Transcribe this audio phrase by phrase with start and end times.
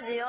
[0.00, 0.24] ラジオ。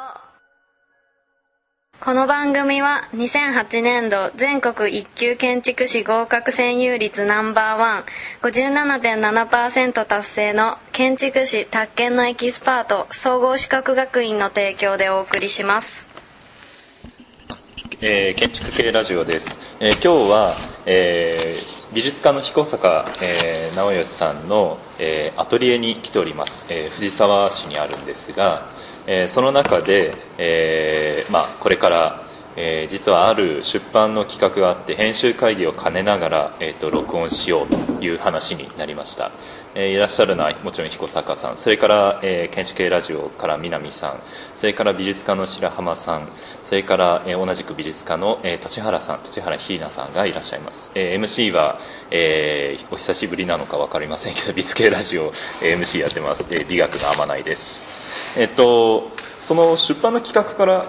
[2.00, 8.04] この番組は2008年度全国一級建築士合格占有率ナンバーワン
[8.44, 16.08] 57.7%達成の建築士宅建のエキスパート総合資格学院の提供でお送りします。
[18.02, 20.56] えー建築系ラジオです、えー今日は、
[20.86, 28.66] えー美術家の彦坂、えー直義さんの、えーアトリエに来ております、えー藤沢市にあるんですが、
[29.08, 32.25] えーその中で、えーまあ、これから、
[32.56, 39.32] えー実はある出版の企画があって編集会議を兼ねながら、えー、と録音しようという話になりました、
[39.74, 41.58] えーいらっしゃるのはもちろん彦坂さん。
[41.58, 44.20] それから、えー建築系ラジオから南さん。
[44.56, 46.30] それから美術家の白浜さん。
[46.62, 49.20] それから、えー同じく美術家の、えー、栃原さん。
[49.24, 51.80] 栃原ひいなさんがいらっしゃいます、えー MC は、
[52.12, 57.86] えーお久しぶりなのか分かりませんけど美術系ラジオ、えー MC やってます、えー美学の天内です。
[58.38, 59.10] えっと
[59.40, 60.86] その出版の企画から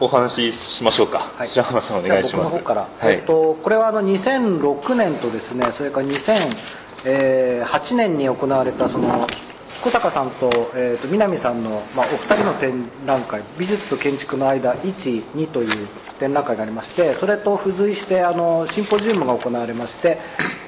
[0.00, 1.48] お話ししましょうか、はい。
[1.48, 2.58] 白浜さんお願いします。
[2.62, 3.14] はい。
[3.14, 9.26] えっと、これはあの2006年とですねそれから2008年に行われたその
[9.82, 20.18] 小坂さんと,、えー、と南さんの、まあ、お二人の展覧会美術と建築の間12という展覧会がありましてそれと付随してあのシンポジウムが行われまして、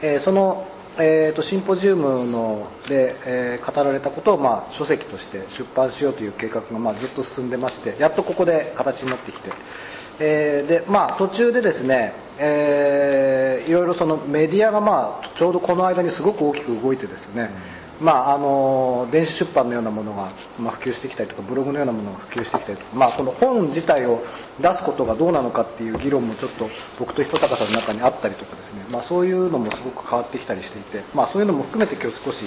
[0.02, 0.66] えーその
[1.00, 9.50] えー、とシンポジウムので、えー語られたことを、まあ、書籍として出版しようという計画が、まあ、ずっと進んでましてやっとここで形になってきて、
[10.18, 17.50] えーでまあ、途中でですね、えーいろいろそのメディアが、まあ、ちょうどこの間にすごく大きく動いてですね、
[18.00, 24.22] まあ、あの電子出版のようなものが、ま、普及してきたりとかブログのようなものが普及してきたりとか、まあ、この本自体を
[24.60, 32.44] 出すことがどうなのかっていう議論もちょっと僕と彦坂さんの中にあったりとかですね、まあ、そういうのもすごく変わってきたりしていて、まあ、そういうのも含めて今日少し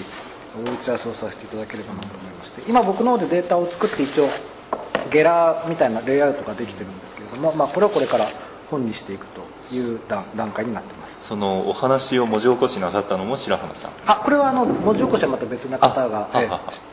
[0.57, 2.61] お打ち合わせをさせていただければなと思いまして。
[2.69, 4.29] 今僕の方でデータを作って一応
[5.09, 8.31] ゲラーみたいなレイアウトができてるんですけれども、まあ、これをこれから
[8.69, 9.41] 本にしていくと
[9.75, 11.00] いう段段階になってます。
[11.22, 13.92] そのお話を文字起こしなさったのも白浜さん。
[14.08, 16.28] あこれはあの文字起こしはまた別な方が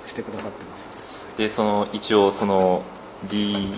[0.07, 1.37] ししてくださってます。
[1.39, 2.83] でその一応その
[3.31, 3.73] B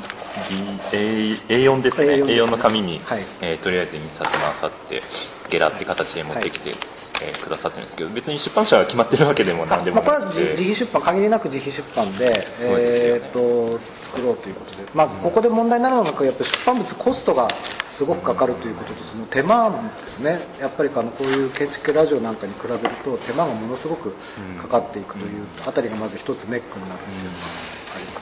[0.92, 2.14] A A4 ですね。
[2.14, 2.34] A4 ですね。
[2.34, 3.24] A4 の紙に、はい。
[3.40, 5.02] えーとりあえず印刷なさって
[5.50, 6.74] ゲラって形で持ってきて、
[7.22, 12.46] えーくださってるんですけど別に出版社が決まってるわけでも何でまあ、これもなくて、は自自費出版限りなく自費出版でね。
[12.62, 17.48] えー、と作ろうということで、まあ、ここで問題になるのがやっぱり出版物コストが
[17.92, 19.70] すごくかかるということとその手間
[20.04, 20.40] ですね。
[20.60, 24.14] やっぱりあのこういう建築系ラジオなんかに比べると手間がものすごく
[24.60, 27.00] かかっていくというあたりがまず一つネックになる。
[27.04, 27.79] というのが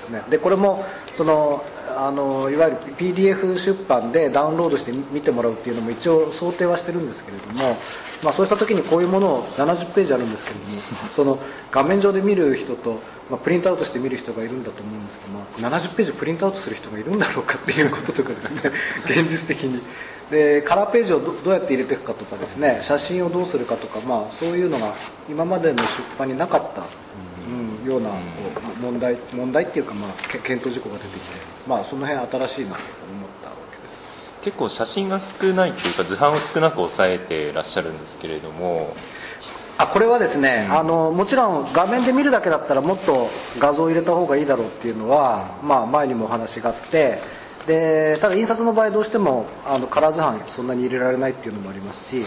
[0.08, 0.24] ありますね。
[0.30, 0.84] でこれも
[1.16, 1.62] その
[1.96, 7.76] あのいわゆる PDF 出版でダウンロードして見てもらうっていうのも一応想定はしてるんですけれども、
[8.22, 10.76] まあ、そうした時にこういうものを70ページあるんですけれども
[11.16, 11.38] その
[11.72, 18.72] 画面上で見る人と、まあ、プリントアウトして見る人がいるんだと思うんですけど、ま、70ページプリントアウトする人がいるんだろうかっていうこととかですね
[19.10, 19.82] 現実的に。
[20.30, 24.92] でカラーページをどどうやって入れていくかとかですね写真をどうするかとか、まあ、そういうのが
[25.26, 26.82] 今までの出版になかった、
[27.48, 28.16] うん、ようなこ
[28.78, 32.76] う問題問題っていうか、まあ、け検討事項が出てきて、まあ、その辺新しいなと
[33.10, 34.40] 思ったわけです。
[34.42, 38.94] 結構写真が少ないっていうか図版を少なく抑えてらっしゃるんですけれども。
[39.80, 47.20] あこれはですね、あのもちろん画面で見るだけだったらもっと画像を入れた方がいいだろうっていうのは、まあ、前にもお話があって
[47.68, 52.24] でただ印刷の場合どうしてもあのカラー図版そんなに入れられないっていうのもありますし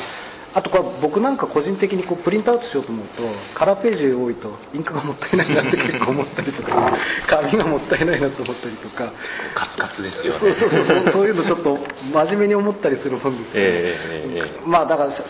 [0.54, 3.24] あとこれ僕なんか個人的にこうプリントアウトしようと思うと
[3.54, 9.14] カラーページ多いとインクがもったいないなって結構思ったりとか紙がもったいないなと思ったりとか。
[9.56, 10.40] カツカツですよね。
[10.40, 11.78] そうそうそうそうそういうのちょっと
[12.14, 13.70] 真面目に思ったりするもんですよね。
[13.70, 14.40] ええええ。
[14.40, 15.24] ええまあだからさ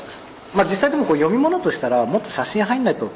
[0.54, 3.09] まあ、実際でもこう読み物としたらもっと写真入んないと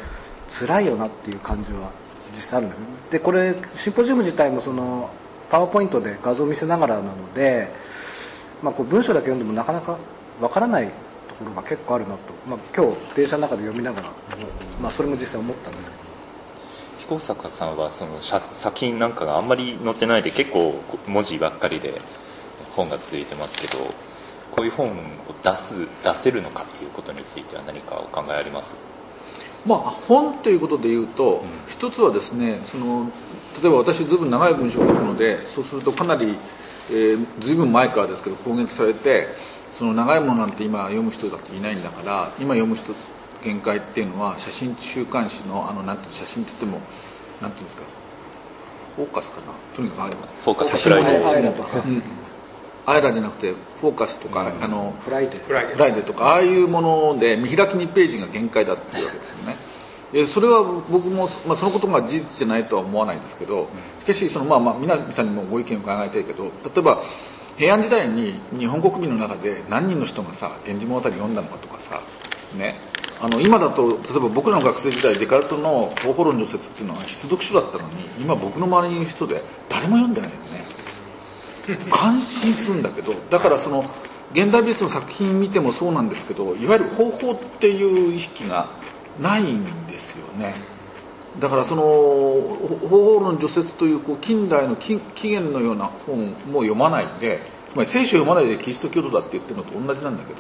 [0.50, 1.92] 辛いよなっていう感じは
[2.34, 5.10] 実際あるんですでこれシンポジウム自体もその
[5.50, 7.70] パワーポイントで画像を見せながらなので、
[8.62, 9.98] まあ、こう文章だけ読んでもなかなか
[10.40, 10.90] わからない
[11.40, 14.10] ところが結構あるなと、まあ、今日電車の中で読みながら、
[14.82, 16.06] まあ、それも実際思ったんですけど。
[17.00, 22.02] 彦坂さんはその写作品なんかがあんまり載ってないで結構文字ばっかりで
[22.72, 23.78] 本が続いてますけど
[24.52, 24.94] こういう本を
[25.44, 28.76] 出す出せるのかっていうことについては何かお考えあります？
[29.66, 31.42] まあ、本ということで言うと、ん。
[31.68, 33.12] 一つはですねその
[33.62, 36.38] 例えば私ずいぶん長い文章を書くのでそうするとかなり、
[36.90, 39.28] えー、ずいぶん前からですけど攻撃されて
[39.78, 42.94] その長いものなんて今読む人だっていないんだから今読む人
[43.44, 46.82] 限界っていうのは写真週刊誌のあのなんていうの写真って言っても
[47.42, 47.84] なんていうんですか
[48.96, 49.54] フォーカスかな？
[49.76, 50.78] とにかくあればフォーカス。
[50.78, 51.28] フライデー。
[51.28, 51.80] アイラとか。
[51.86, 52.02] うん。
[52.86, 55.44] アイラじゃなくてフォーカスとか、あのフライデー。
[55.44, 56.06] フライデー。
[56.06, 59.58] とかああいうもので見開き2ページが限界だっていうわけですよね。
[60.14, 63.68] えそれは僕も、まあ、そのことが事実じゃないとは思わないですけど
[64.00, 67.04] しかしその、まあまあ、南さんにもご意見を伺いたいけど例えば
[67.58, 72.02] 平安時代に日本国民の中で何人の人がさ「源氏物語」読んだのかとかさ
[72.56, 72.80] ね。
[73.18, 80.66] あの今だと例えば僕らの学生時代デカルトの「方法論除説」っていうのは必読書だったのに今僕の周りにいる人で誰も読んでないよね。
[81.90, 83.86] 感心するんだけどだからその
[84.34, 88.68] 現代美術の作品見てもそうなんですけどいわゆる方法っていう意識が
[89.20, 90.75] ないんですよね。
[91.40, 100.40] だからその方法論除説というこう近代の起源のような本も読まないんでつまり聖書を読まないでキリスト教徒だって言ってるのと同じなんだけど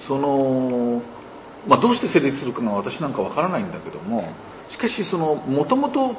[0.00, 1.02] その、
[1.66, 4.32] まあ、どうして成立するかが私なんかわからないんだけども
[4.68, 6.16] しかしそのもともと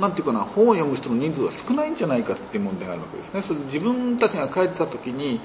[0.00, 3.40] なんていうかな本を読む人の人数は少ないんじゃないかっていう問題があるわけですね。
[3.40, 5.40] それ自分たちが書いてた時に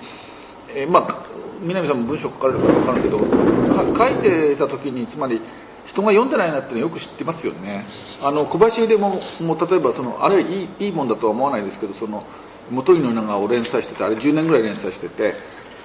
[0.75, 1.25] えー、まあ
[1.61, 5.41] 南さんも文章書かれるか分かるけど書いてた時につまり
[5.85, 7.85] 人が読んでないなってのよく知ってますよね。
[8.21, 12.23] あの小林でももう例えばそのあれいいいいもんだとは思わないですけどその
[12.69, 15.35] 元井の長を連載しててあれ10年ぐらい連載してて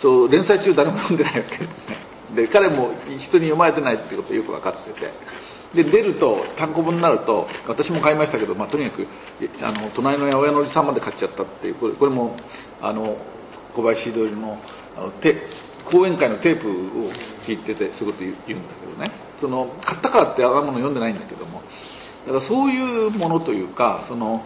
[0.00, 1.70] と連載中誰も読んでないわけでね。
[2.34, 5.12] で彼も人に読まれてないってことよく分かってて。
[5.75, 9.06] で出ると単行本になると私も買いましたけど、まあ、とにかく
[9.62, 12.37] あの隣の八百屋のおじさんまで買っちゃったっていうこれこれも
[12.81, 13.16] あの
[13.75, 14.58] 小林通りの
[14.96, 15.10] あの
[15.87, 17.12] 講演会のテープを
[17.47, 19.11] 聞いててそういうこと言うんだけどね。
[19.41, 21.62] その買ったからってあんなもの読んでないんだけども。
[22.27, 24.44] だからそういうものというかその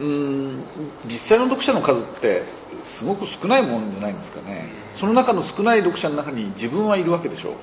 [0.00, 0.62] うん
[1.06, 2.42] 実際の読者の数って
[2.82, 4.68] すごく少ないもんじゃないんですかね。
[4.94, 7.54] その中の少ない読者の中に自分はいるわけでしょ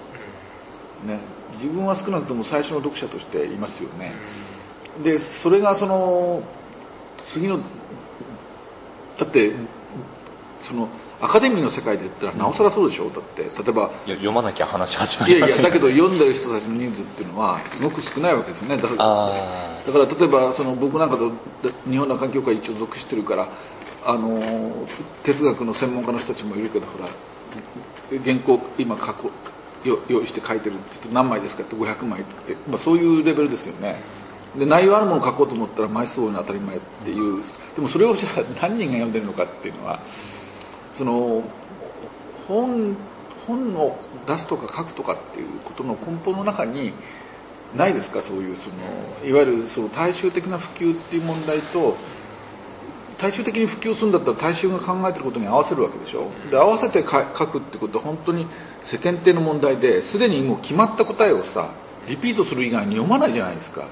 [1.06, 1.20] う、ね、
[1.56, 4.14] 自分は少なくとも最初の読者としていますよね。
[5.04, 6.42] でそれがその
[7.28, 7.60] 次の
[9.18, 9.52] だって
[10.64, 10.88] その
[11.22, 13.10] アカデミーの世界で言ったらなおさらそうでしょ？
[13.10, 18.78] だって例えば読まなきゃ話始まりませんいやいやだけど読んでる人たちの人数っていうのはすごく少ないわけですよね。
[18.78, 21.32] だからだから例えばその僕なんかと
[21.90, 23.48] 日本の環境界一応属してるから
[24.06, 24.88] あの
[25.24, 27.10] 哲学の専門家の人たちもいるけどほら
[28.24, 29.32] 原稿今書こ
[29.84, 34.02] 用意して書いてるって言って何枚ですかって500枚って、まあ、そういうレベルですよね。
[34.58, 37.44] で内容あるものを書こうと思ったら枚数多いの当たり前っていう。
[37.76, 40.00] でもそれをじゃあ何人が読んでるのかっていうのは
[40.98, 41.44] その
[42.48, 42.96] 本
[43.48, 43.98] 本を
[44.28, 46.94] 出すとか書くとかっていうことの根本の中に
[47.76, 48.22] ないですか？
[48.22, 51.96] そういうそのいわゆるその大衆的な普及っていう問題と
[53.18, 56.30] 大衆的に普及するんだったら大衆が考えてることに合わせるわけでしょ？
[56.50, 58.48] で合わせて書くってことは本当に
[58.82, 61.74] 世間体の問題ですでにもう決まった答えをさ
[62.08, 63.88] リピートする以外に読まないじゃないですか。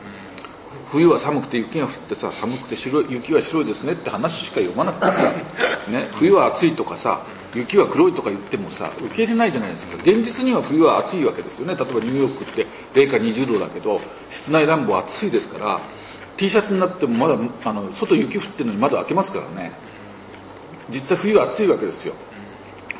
[0.91, 5.33] 冬は寒くて雪が降ってさ寒くて白い雪は白いですねって話しか読まなくてさ、
[5.89, 7.21] ね、冬は暑いとかさ
[7.55, 9.95] 雪は黒いとか言ってもさ受け入れないじゃないですか。
[10.03, 11.75] 現実には冬は暑いわけですよね。
[11.75, 15.79] 例えばニューヨークって零下20度だけど室内暖房暑いですから
[16.37, 19.73] T シャツになってもまだあの外雪降ってるのに窓開けますからね。
[20.89, 22.13] 実際冬は暑いわけですよ。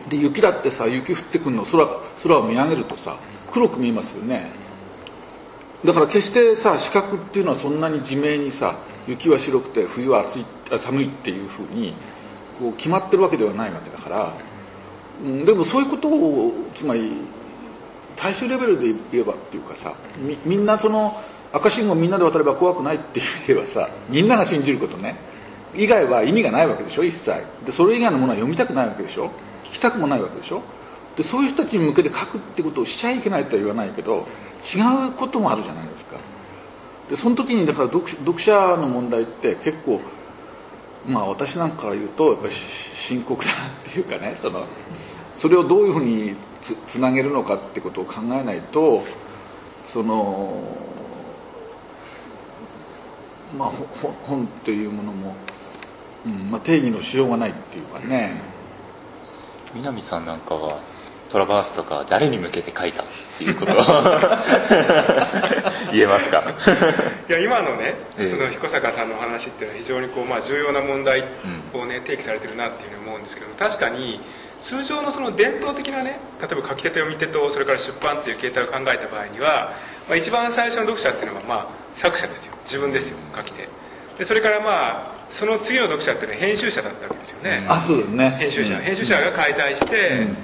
[0.09, 1.87] で雪だってさ雪降ってくるの空
[2.23, 3.17] 空を見上げるとさ
[3.51, 4.51] 黒く見えますよね
[5.85, 8.77] だから決してさ視覚っていうのはそんなに自明にさ
[9.07, 10.45] 雪は白くて冬は暑い
[10.77, 11.93] 寒いっていうふうに
[12.59, 14.37] こう決まってるわけではないわけだから、
[15.21, 17.11] うん、でもそういうことをつまり
[18.15, 21.21] 大衆レベルで言えばっていうかさみみんなその
[21.51, 25.17] 赤信号みんなで渡れば怖くないって言えばさみんなが信じることね。
[25.75, 27.43] 以外は意味がないわけでしょ一切。
[27.65, 29.31] でそれ以外のものは読みたくないわけでしょ。
[29.65, 30.61] 聞きたくもないわけでしょ。
[31.15, 34.27] でそういう人たちに向けて書くってことをしちゃいけないとは言わないけど
[34.63, 36.17] 違うこともあるじゃないですか。
[37.09, 39.99] でその時にだから読者の問題って結構
[41.07, 44.65] まあ私なんかから言うとやっぱり深刻だっていうかねその
[45.35, 49.03] それをどういうふうにつつなげるのかってことを考えないと
[49.91, 50.63] その
[53.57, 53.71] まあ
[54.25, 55.35] 本というものも、
[56.25, 58.53] うんまあ、定義のしようがないっていうかね。
[59.75, 60.79] 南さんなんかは
[61.33, 63.05] トラバースとか誰に向けて書いたっ
[63.39, 63.75] ていうことを。
[65.91, 66.43] 言えますか？
[67.27, 71.23] いや今のね、その彦坂さんの話っていうのは非常にこう、まあ、重要な問題
[71.73, 74.21] をね、提起されてるなっていうふうに思うんですけど確かに
[74.61, 79.71] 通常のその伝統的なね例えば書き手と読み手とそれから出版っていう形態を考えた場合には、
[80.07, 81.67] まあ、一番最初の読者っていうのは、まあ、
[81.99, 82.53] 作者ですよ。
[82.65, 83.67] 自分ですよ書き手。
[84.19, 88.37] でそれからまあその次の読者ってね編集者だったわけですよね、あそうね。
[88.39, 90.37] 編集者、編集者が介在して、うん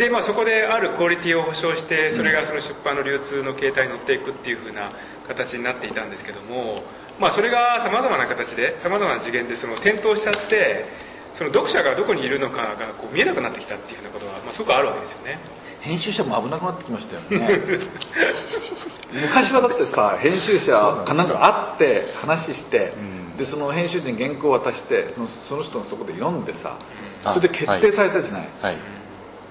[0.00, 4.90] で、まあ、そこであるクオリティを保証してそれがその出版の流通の形態に乗っていくっていうふうな
[5.28, 6.82] 形になっていたんですけども、
[7.20, 10.86] まあ、それがさまざまな形でさまざまな次元でその転倒しちゃって
[11.34, 15.38] その読者がどこにいるのかがこう見えなくなってきたっていうふうなことは、まあ、すごくあるわけですよね。
[15.80, 17.60] 編集者も危なくなってきましたよね。
[19.12, 23.00] 昔はだってさ編集者必ず会って話して、う
[23.34, 26.76] ん、でその編集者に原稿を渡してそのその人がそこで読んでさ
[27.22, 28.72] それで決定されたじゃない、はい。
[28.72, 28.99] はい、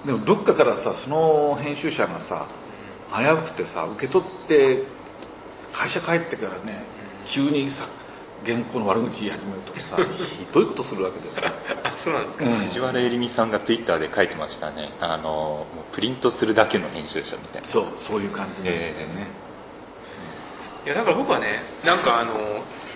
[0.06, 2.48] でもどっかからさその編集者がさ
[3.16, 4.84] 危うくてさ受け取って
[5.74, 6.84] 会社帰ってからね
[7.26, 7.86] 急にさ
[8.46, 11.54] 原稿の悪口言い始めるとかさひどいことするわけだよ
[12.02, 14.94] そうなんですか、うん、藤原えりみさんがツイッターで書いてましたね。
[15.02, 17.68] あのプリントするだけの編集者みたいな。
[17.68, 22.34] そうそういう感じでね、えー、いやだから僕はねなんかあの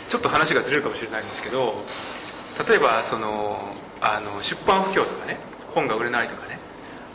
[0.10, 1.84] ちょっと話がずれるかもしれないんですけど
[2.68, 5.38] 例えばそのあの出版不況とかね
[5.74, 6.60] 本が売れないとかね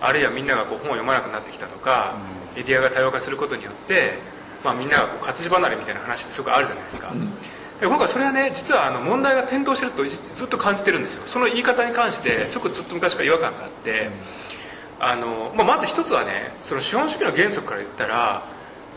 [0.00, 2.18] あるいはみんながこう本を読まなくなってきたとか、
[2.54, 4.18] メディアが多様化することによって、
[4.64, 7.12] まあ、みんながこう活字離れみたいな話ってすごくあるじゃないですか、
[7.80, 10.04] で僕はそれはね実はあの問題が点灯してると
[10.36, 11.22] ずっと感じてるんですよ。
[11.28, 14.10] その言い方に関してすごくずっと昔から違和感があって、
[15.00, 18.42] あのまあ、まず一つはねその資本主義の原則から言ったら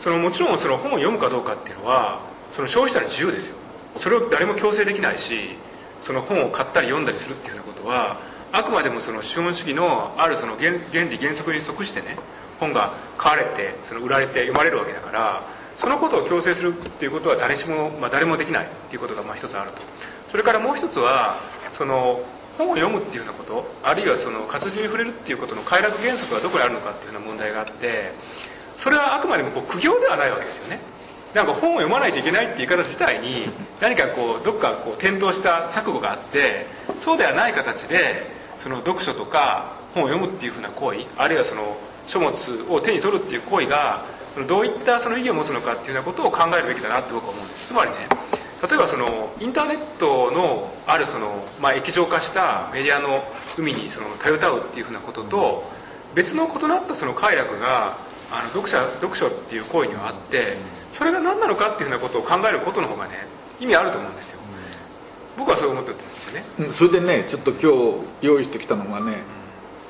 [0.02, 3.56] そのもちろんその本を読むかどうかっていうのはその消費者の自由ですよ。
[4.00, 5.56] それを誰も強制できないし
[6.02, 8.18] その本を買ったり読んだりするっていうようなことは
[8.52, 12.18] あくまでもその資本主義のあるその原理原則に即してね
[12.60, 15.46] 本が買われてその売られて読まれるわけだから
[15.80, 19.82] そのことを強制するっていうことは誰しも、まあ、誰もできないっていうことがまあ一つあると。
[20.30, 21.40] それからもう一つは
[21.76, 22.24] その
[22.56, 28.12] 本を読むっていうようなことあるいはその活字に触れるっていうことの快楽原則がどこにあるのかっていうような問題があって
[28.78, 30.80] それはあくまでもこう苦行ではないわけですよね。
[31.34, 33.48] なんか本を読まないといけないっていう言い方自体に
[33.80, 36.66] 何かこうどっかこう転倒した錯誤があって
[37.02, 38.26] そうではない形で
[38.62, 41.76] その読書とか本を読むっていうふうな行為あるいはその
[42.06, 42.32] 書物
[42.70, 44.04] を手に取るっていう行為が
[44.48, 47.66] どういったその意義を持つのかっていうようなことを考えるべきだなって僕は思うんです。
[47.68, 48.08] つまりね
[48.62, 53.24] 例えばそのインターネットのあるその、まあ、液状化したメディアの
[53.58, 55.64] 海にそのたよたうっていうふうなことと
[56.14, 57.98] 別の異なったその快楽が
[58.30, 60.56] あの読者読書っていう行為にはあって
[60.96, 63.26] それが何なのかっていうふうなことを考えることの方がね
[63.58, 64.41] 意味あると思うんですよ。
[65.36, 66.70] 僕はそう思ってるんですよね。
[66.70, 69.18] それでねちょっと今日用意してきたのがね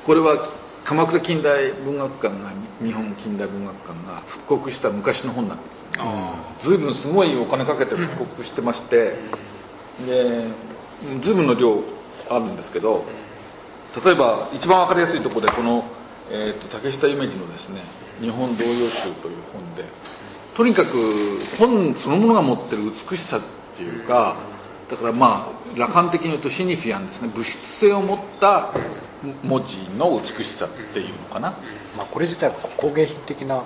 [0.06, 0.48] これは
[0.84, 9.16] 鎌倉近代文学館が日本近代文学館が復刻した昔の本なんですよ、ね、随分すごいお金かけて復刻してまして、
[10.06, 10.44] で
[11.20, 11.82] 随分の量
[12.28, 13.04] あるんですけど
[14.04, 15.84] 例えば一番分かりやすいところでこの、
[16.30, 17.82] えーと、竹下夢二のですね
[18.20, 19.84] 「日本童謡集」という本で
[20.56, 23.40] とにかく本そのものが持ってる美しさっ
[23.76, 24.36] ていうか
[24.92, 27.30] だからまあ羅漢的に言うとシニフィアンですね。
[27.34, 28.74] 物質性を持った
[29.42, 31.54] 文字の美しさっていうのかな、
[31.96, 33.62] まあ、これ自体は工芸品的な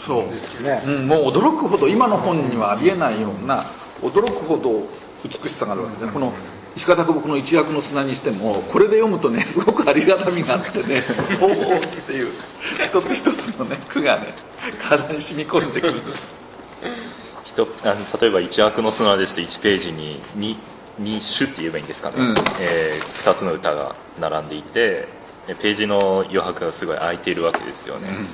[0.00, 0.28] そう。
[0.30, 3.66] ですね、うん、もう驚くほど今の本にはありえないような
[4.00, 4.86] 驚くほど
[5.22, 6.32] 美しさがあるわけですね、この
[6.76, 11.02] 石方久保の一躍の砂にしてもこれで読むとねすごくありがたみがあってね
[11.42, 12.32] 「おお」っていう
[12.80, 14.28] 一つ一つのね句がね
[14.80, 16.34] 体に染み込んでくるんです
[17.84, 20.56] あの例えば一躍の砂ですって1ページに 2,
[21.00, 25.08] 2種って言えばいいんですかね、うん、えー、2つの歌が並んでいて
[25.46, 28.26] ページの余白がすごい空いているわけですよね、うん、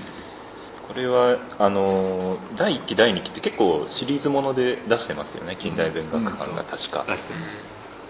[0.88, 5.56] これはあの第1期第2期って結構シリーズもので出してますよね。
[5.56, 7.34] 近代文学館が確か、出して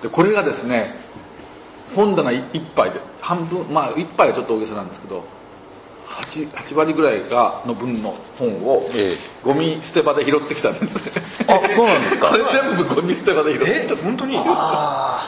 [0.03, 0.95] でこれがですね
[1.95, 5.25] 本棚1杯で半分まあ1杯はちょっと大げさなんですけど
[6.09, 10.97] 8, 8割ぐらいがの分の本を、ええ、ゴミ捨て場で拾ってきたんです。
[11.49, 12.29] あそうなんですか？
[12.33, 13.97] これ全部ゴミ捨て場で拾ってきた。
[13.97, 14.37] 本当に？
[14.39, 15.27] あ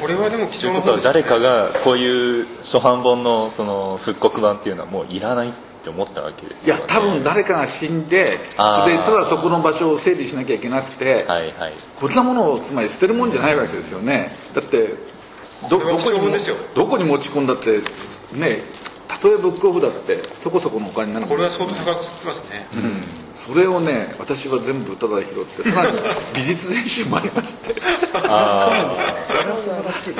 [0.00, 5.52] これはでも貴重なね、ということは誰かがこういう初版本のその復刻版っていうのはもういらないっ
[5.82, 14.34] て思ったわけですよ、ね、いや多分誰かが死んでそれでただそこの場所を整理しなきゃいけなくて、はいはい、こんなものをつまり捨てるもんじゃないわけですよね。
[14.54, 14.94] だって
[15.70, 16.18] どどこに
[16.74, 17.80] どこに持ち込んだって
[18.32, 18.62] ね
[19.16, 23.02] たとえブックオフだってそこそこのお金になるこれは相当高くつきますね、うん、
[23.34, 25.98] それをね私は全部ただで拾ってさらに
[26.34, 27.74] 美術全集もありまして。
[28.28, 30.14] ああそれは素晴らしい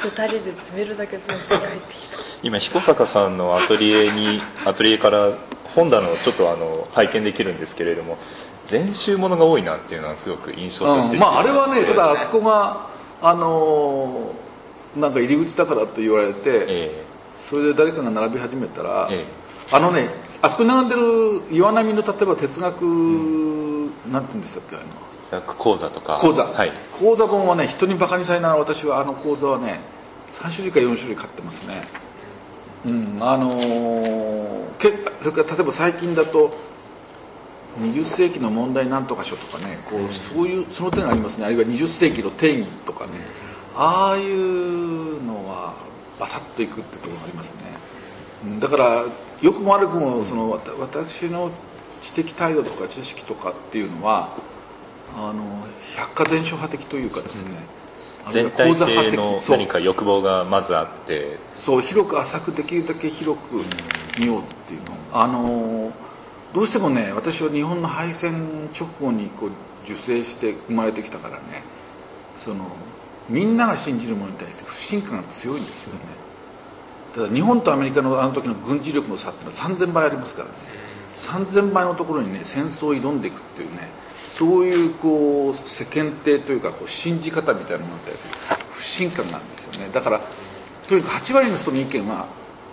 [0.00, 2.16] 2人で詰めるだけ詰めて帰ってきた。
[2.42, 5.36] 今彦坂さんのアトリエにアトリエから
[5.74, 8.18] 本棚をちょっとあの拝見できるんですけれども
[8.66, 12.88] 全集ものが多いなっていうのはすごく印象として、うん、まああれはねただあそこが
[13.22, 17.10] あのー、なんか入り口だからと言われて、えー
[17.48, 19.24] それで誰かが並び始めたら、ええ、
[19.72, 20.08] あのね
[20.42, 24.84] あそこに並んでる岩波の例えば哲学、うん、なんて言うんでしたっけあの。
[25.30, 26.18] 哲学講座とか。
[26.20, 29.80] 講座、はい、講座本はね人にバカにされながら私はあの講座はね
[30.40, 31.84] 3種類か4種類買ってますね。
[32.84, 34.88] うんあのー、け
[35.20, 36.54] それから例えば最近だと
[37.78, 41.46] 20世紀の問題なんとか書とかねこう、うん、そういうその点がありますね。
[41.46, 43.12] あるいは20世紀の定義とかね。
[43.76, 45.74] ああいうのは
[46.20, 48.60] バサッといくってところがありますね。
[48.60, 49.06] だから
[49.40, 51.50] よくも悪くもその私の
[52.02, 54.36] 知的態度とか知識とかっていうのは
[55.16, 57.42] あの百科全書派的というかですね、
[58.26, 61.38] うん、全体性の何か欲望がまずあって。
[61.56, 63.62] そう広く浅くできるだけ広く
[64.18, 64.96] 見ようっていうの。
[65.12, 65.92] あの
[66.54, 69.50] どうしてもね私は日本の敗戦直後にこう
[69.84, 71.64] 受精して生まれてきたからね。
[72.36, 72.64] その
[73.30, 76.00] みんなが信じるものに対して不信感が強いんですよね。
[77.14, 80.54] ただ日本とアメリカのあの時の軍事力の差っていうのは3000倍ありますからね。
[81.16, 83.88] 3000倍のところにね戦争を挑んでいくっていうね
[84.36, 88.34] そういうこう世間体というかこう信じ方みたいなものに対する
[88.72, 89.90] 不信感なんですよね。
[89.92, 90.20] だから
[90.88, 92.26] とにかく8割の人の意見は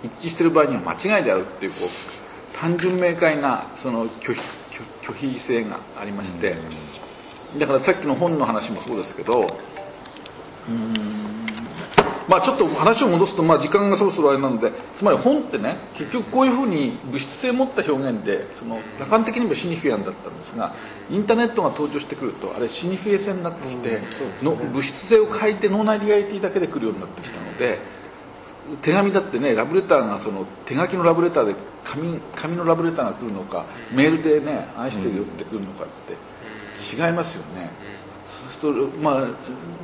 [0.04, 4.42] 一致してる場合には間違いであるっていうこう単純明快なその拒否
[5.04, 6.56] 拒否性がありまして、
[7.58, 9.76] だからさっきの本の話もそうですけどうん
[12.28, 20.76] まあちょっと話を戻すと、まあ時間がそろそろあれなので、つまり本ってね、結局こういうふうに物質性を持った表現で、その、羅漢的にもシニフィアンだったんですが、
[21.10, 24.02] インターネットが登場してくると、あれシニフィエ性になってきて、
[24.44, 27.80] の物質性を書いて脳内リアリティだけで来るようになってきたので、
[28.82, 31.56] 手紙だってね、ラブレターがその、手書きのラブレターで
[31.86, 36.18] 紙、紙のラブレターが来るのか、メールでね、愛してるよって来るのかって、
[36.94, 37.72] 違いますよね。
[38.27, 39.27] そうすると、まあ、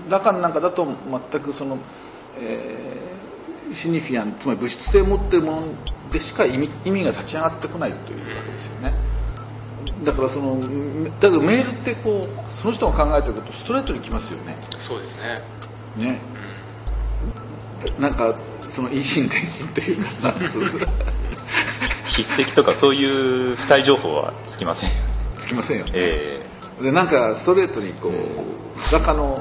[0.09, 0.85] 羅漢なんかだと
[1.31, 1.77] 全くその、
[2.37, 5.67] えー、シニフィアンつまり物質性を持っているもの
[6.11, 8.93] でしか意味意味が立ち上がってこないというわけですよね。
[10.03, 10.59] だからその
[11.19, 14.57] だけどメールってこうその人が考えてることストレートにきますよね。
[14.87, 15.35] そうですね。
[15.97, 16.19] ね、
[17.95, 18.37] うん、なんか
[18.69, 20.35] その一心転心というかさ。
[22.05, 24.89] 筆跡とかそういう付帯情報はつきません
[25.35, 29.35] つきませんよね、えー、でなんかストレートにこう裸の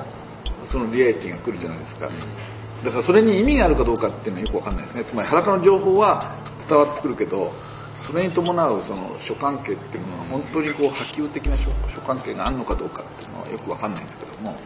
[0.65, 2.85] そのリアリティが来るじゃないですか、うん。
[2.85, 5.05] だからそれに意味があるかどうかっていうのはよくわかんないですね。
[5.05, 6.35] つまり裸の情報は
[6.69, 7.53] 伝わってくるけど
[7.99, 11.71] それに伴うその諸関係っていうのは本当にこう波及的な諸
[12.03, 14.57] 関係があるのかどうかっていうのはよくわかんないんだけども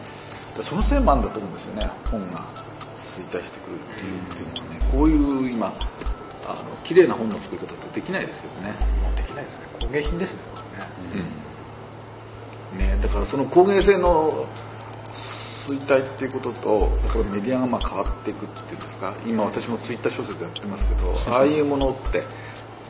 [0.61, 1.91] そのせいもあるんだと思うんですよね。
[2.09, 2.45] 本が
[2.97, 4.79] 衰退してくるっていうっていうのはね。
[4.91, 5.67] こういう今
[6.47, 8.73] あの綺麗な本の作り方ってできないですよね。
[9.15, 9.67] できないですね。
[9.81, 11.46] 工芸品ですねこれね,、うん、
[12.77, 12.97] ね。
[13.01, 14.29] だからその工芸性の
[15.67, 19.15] 衰退っていうこととだからメディアがまあ変わっていくっていうんですか。
[19.25, 22.23] 今私もツイッター小説やってますけどああいうものって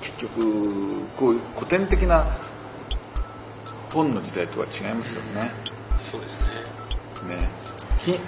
[0.01, 2.37] 結局こういう古典的な
[3.93, 5.51] 本の時代とは違いますよね。
[5.99, 7.37] そうですね。
[7.37, 7.67] ね。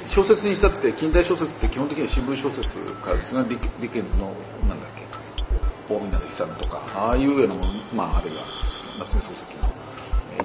[0.08, 3.34] 小説にしたって近代小説って基本的には新聞小説からです。
[3.34, 4.34] ねディケンズの
[4.68, 8.42] なんだっけ大湊久とかああいうようなものまああるいは
[9.00, 9.69] 夏目漱石の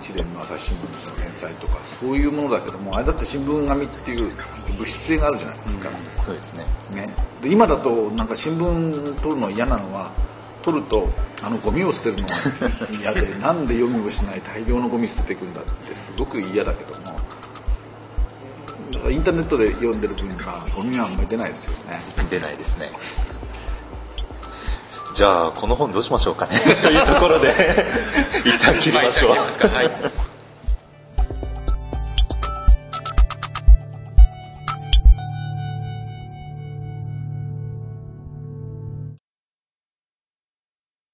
[0.05, 4.31] 一連の朝日新聞の連載とかそういうものだけどもあれだって新聞紙っていう
[4.77, 6.67] 物質性があるじゃないですか、うん、そうですね。
[6.95, 7.05] ね。
[7.43, 10.13] で今だとなんか新聞取るの嫌なのは
[10.63, 11.09] 取ると
[11.43, 12.35] あのゴミを捨てるのが
[13.01, 17.17] 嫌でなんで読みをしない大量のゴミ捨てていくんだってすごく嫌だけども。
[18.93, 22.27] だからインターネットで読んでる分にはゴミはあんまり出ないですよね。
[22.29, 22.91] 出ないですね
[25.15, 26.59] じゃあこの本どうしましょうかね。
[26.83, 27.55] というところで
[28.45, 29.31] 一旦切りましょう。
[29.31, 30.34] はい